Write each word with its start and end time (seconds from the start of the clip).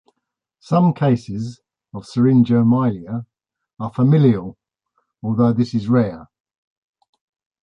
Some 0.61 0.95
cases 0.95 1.61
of 1.93 2.05
syringomyelia 2.07 3.23
are 3.79 3.93
familial, 3.93 4.57
although 5.21 5.53
this 5.53 5.75
is 5.75 5.87
rare. 5.89 6.25